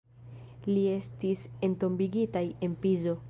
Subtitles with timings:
[0.69, 3.15] Ili estis entombigitaj en Pizo.